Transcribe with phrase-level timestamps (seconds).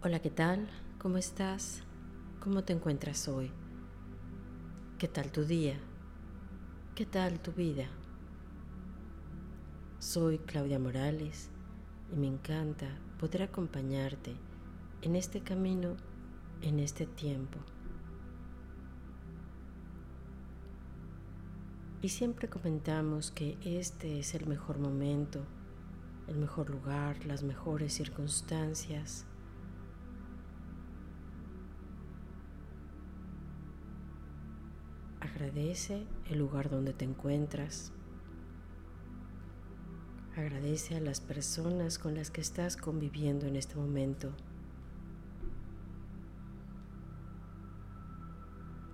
[0.00, 0.68] Hola, ¿qué tal?
[1.00, 1.82] ¿Cómo estás?
[2.38, 3.50] ¿Cómo te encuentras hoy?
[4.96, 5.76] ¿Qué tal tu día?
[6.94, 7.88] ¿Qué tal tu vida?
[9.98, 11.50] Soy Claudia Morales
[12.12, 12.86] y me encanta
[13.18, 14.36] poder acompañarte
[15.02, 15.96] en este camino,
[16.62, 17.58] en este tiempo.
[22.02, 25.40] Y siempre comentamos que este es el mejor momento,
[26.28, 29.26] el mejor lugar, las mejores circunstancias
[35.38, 37.92] Agradece el lugar donde te encuentras.
[40.36, 44.32] Agradece a las personas con las que estás conviviendo en este momento.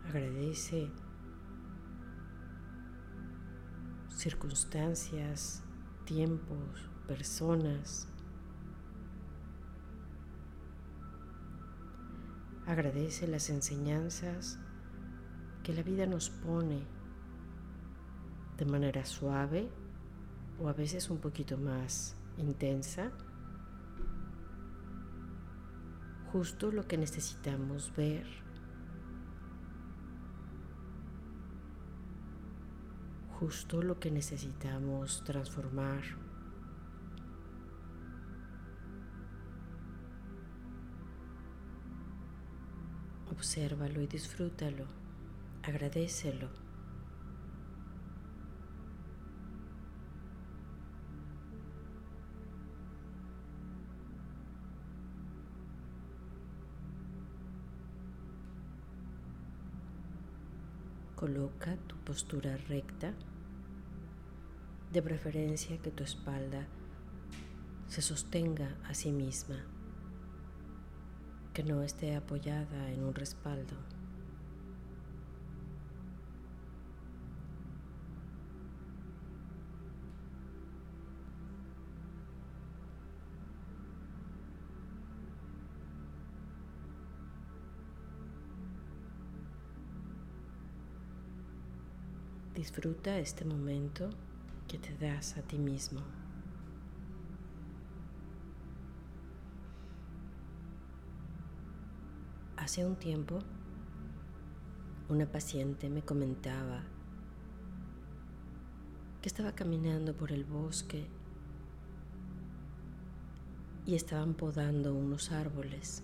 [0.06, 0.90] Agradece
[4.14, 5.62] circunstancias,
[6.04, 8.06] tiempos, personas.
[12.66, 14.58] Agradece las enseñanzas
[15.65, 16.87] que la vida nos pone
[18.59, 19.66] de manera suave
[20.60, 23.10] o a veces un poquito más intensa,
[26.30, 28.26] justo lo que necesitamos ver.
[33.40, 36.02] Justo lo que necesitamos transformar.
[43.30, 45.04] Obsérvalo y disfrútalo
[45.66, 46.48] agradecelo.
[61.16, 63.15] Coloca tu postura recta,
[64.92, 66.66] de preferencia que tu espalda
[67.88, 69.65] se sostenga a sí misma,
[71.54, 73.94] que no esté apoyada en un respaldo.
[92.54, 94.10] Disfruta este momento
[94.69, 96.03] que te das a ti mismo.
[102.56, 103.41] Hace un tiempo,
[105.09, 106.84] una paciente me comentaba
[109.20, 111.09] que estaba caminando por el bosque
[113.84, 116.03] y estaban podando unos árboles,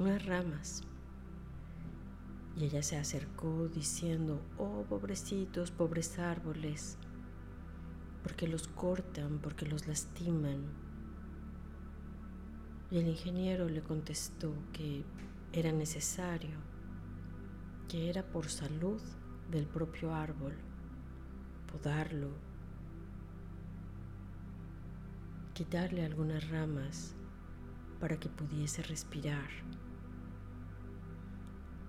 [0.00, 0.82] unas ramas.
[2.56, 6.96] Y ella se acercó diciendo, oh pobrecitos, pobres árboles,
[8.22, 10.64] porque los cortan, porque los lastiman.
[12.90, 15.04] Y el ingeniero le contestó que
[15.52, 16.56] era necesario,
[17.88, 19.00] que era por salud
[19.50, 20.54] del propio árbol,
[21.70, 22.30] podarlo,
[25.52, 27.14] quitarle algunas ramas
[28.00, 29.48] para que pudiese respirar.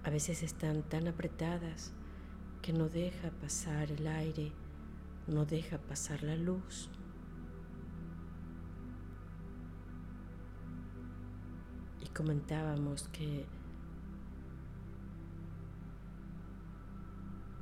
[0.07, 1.91] A veces están tan apretadas
[2.62, 4.53] que no deja pasar el aire,
[5.28, 6.90] no deja pasar la luz.
[12.01, 13.45] Y comentábamos que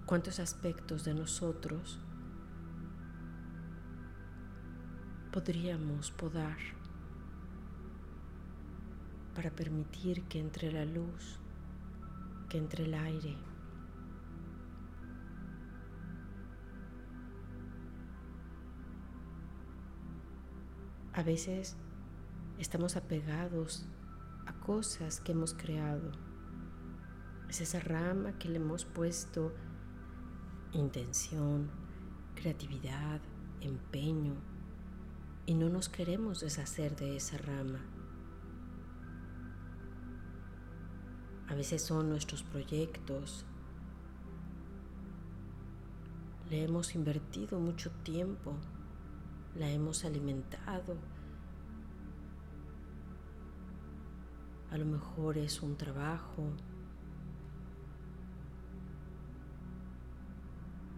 [0.05, 1.99] cuántos aspectos de nosotros
[5.31, 6.57] podríamos podar
[9.33, 11.39] para permitir que entre la luz
[12.49, 13.37] que entre el aire.
[21.13, 21.77] A veces
[22.59, 23.85] estamos apegados
[24.45, 26.11] a cosas que hemos creado.
[27.49, 29.53] Es esa rama que le hemos puesto
[30.73, 31.69] intención,
[32.35, 33.21] creatividad,
[33.61, 34.35] empeño
[35.45, 37.79] y no nos queremos deshacer de esa rama.
[41.47, 43.45] A veces son nuestros proyectos.
[46.49, 48.55] Le hemos invertido mucho tiempo,
[49.55, 50.95] la hemos alimentado.
[54.71, 56.43] A lo mejor es un trabajo,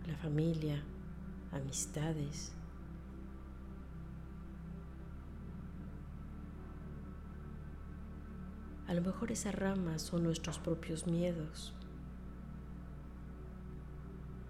[0.08, 0.82] la familia,
[1.52, 2.57] amistades.
[8.88, 11.74] A lo mejor esas ramas son nuestros propios miedos.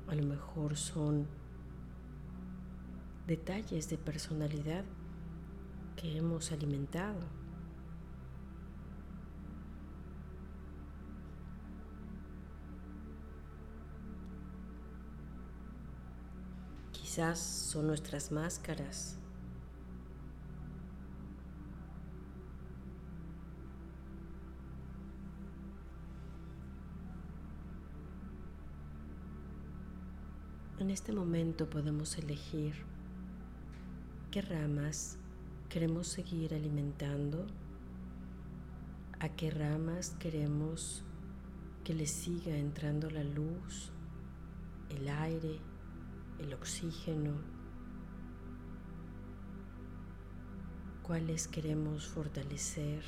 [0.08, 1.26] A lo mejor son
[3.26, 4.86] detalles de personalidad
[5.96, 7.20] que hemos alimentado.
[16.92, 19.18] Quizás son nuestras máscaras
[30.80, 32.76] En este momento podemos elegir
[34.30, 35.18] qué ramas
[35.70, 37.48] queremos seguir alimentando,
[39.20, 41.04] a qué ramas queremos
[41.84, 43.92] que les siga entrando la luz,
[44.92, 45.60] el aire,
[46.38, 47.34] el oxígeno,
[51.02, 53.04] cuáles queremos fortalecer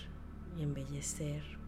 [0.57, 1.58] y embellecer.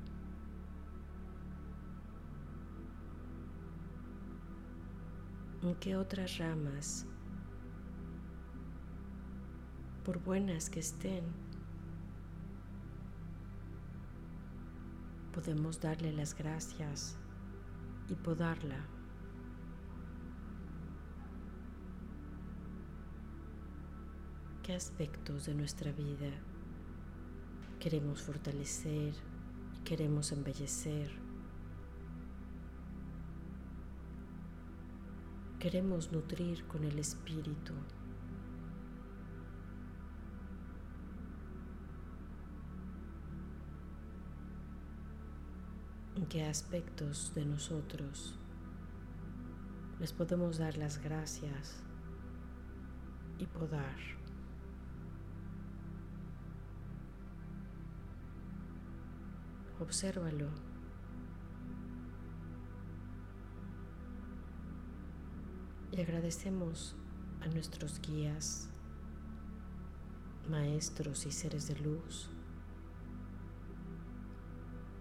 [5.64, 7.06] ¿En qué otras ramas
[10.04, 11.24] por buenas que estén,
[15.34, 17.18] podemos darle las gracias
[18.10, 18.86] y podarla.
[24.64, 26.32] ¿Qué aspectos de nuestra vida
[27.80, 29.14] queremos fortalecer
[29.76, 31.31] y queremos embellecer?
[35.62, 37.74] Queremos nutrir con el espíritu.
[46.16, 48.38] en qué aspectos de nosotros
[50.00, 51.84] les podemos dar las gracias
[53.38, 53.98] y podar.
[59.80, 60.71] Obsérvalo.
[65.92, 66.96] Y agradecemos
[67.42, 68.70] a nuestros guías,
[70.50, 72.30] maestros y seres de luz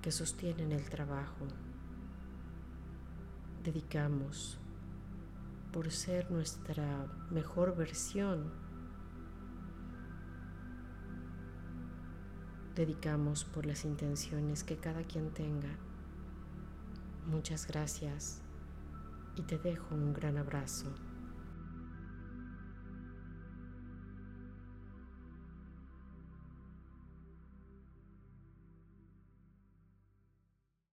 [0.02, 1.46] que sostienen el trabajo.
[3.62, 4.58] Dedicamos
[5.72, 8.50] por ser nuestra mejor versión.
[12.74, 15.76] Dedicamos por las intenciones que cada quien tenga.
[17.26, 18.42] Muchas gracias
[19.36, 20.86] y te dejo un gran abrazo.